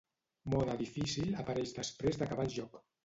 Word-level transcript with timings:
Mode 0.53 0.77
difícil 0.79 1.29
apareix 1.43 1.75
després 1.79 2.19
d'acabar 2.23 2.49
el 2.49 2.55
joc. 2.57 2.81